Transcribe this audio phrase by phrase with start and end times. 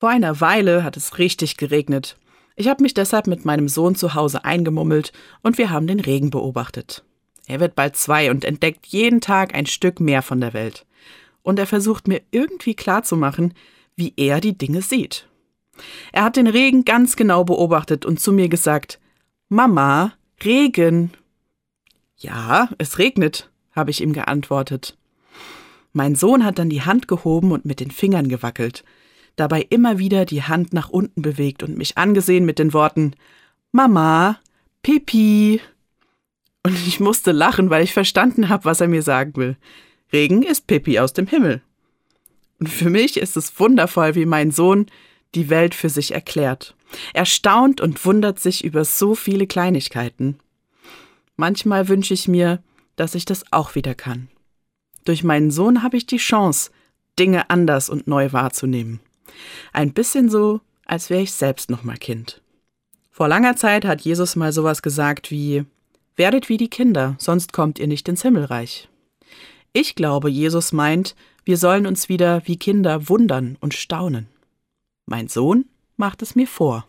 [0.00, 2.16] Vor einer Weile hat es richtig geregnet.
[2.54, 6.30] Ich habe mich deshalb mit meinem Sohn zu Hause eingemummelt und wir haben den Regen
[6.30, 7.02] beobachtet.
[7.46, 10.86] Er wird bald zwei und entdeckt jeden Tag ein Stück mehr von der Welt.
[11.42, 13.54] Und er versucht mir irgendwie klarzumachen,
[13.96, 15.26] wie er die Dinge sieht.
[16.12, 19.00] Er hat den Regen ganz genau beobachtet und zu mir gesagt,
[19.48, 20.12] Mama,
[20.44, 21.12] Regen.
[22.16, 24.96] Ja, es regnet, habe ich ihm geantwortet.
[25.92, 28.84] Mein Sohn hat dann die Hand gehoben und mit den Fingern gewackelt,
[29.40, 33.14] dabei immer wieder die Hand nach unten bewegt und mich angesehen mit den Worten
[33.72, 34.38] Mama,
[34.82, 35.60] Pipi.
[36.62, 39.56] Und ich musste lachen, weil ich verstanden habe, was er mir sagen will.
[40.12, 41.62] Regen ist Pipi aus dem Himmel.
[42.58, 44.86] Und für mich ist es wundervoll, wie mein Sohn
[45.34, 46.74] die Welt für sich erklärt.
[47.12, 50.38] Er staunt und wundert sich über so viele Kleinigkeiten.
[51.36, 52.62] Manchmal wünsche ich mir,
[52.96, 54.28] dass ich das auch wieder kann.
[55.04, 56.70] Durch meinen Sohn habe ich die Chance,
[57.18, 59.00] Dinge anders und neu wahrzunehmen.
[59.72, 62.40] Ein bisschen so, als wäre ich selbst noch mal Kind.
[63.10, 65.64] Vor langer Zeit hat Jesus mal sowas gesagt wie
[66.16, 68.88] Werdet wie die Kinder, sonst kommt ihr nicht ins Himmelreich.
[69.72, 74.26] Ich glaube, Jesus meint, wir sollen uns wieder wie Kinder wundern und staunen.
[75.06, 75.66] Mein Sohn
[75.96, 76.86] macht es mir vor.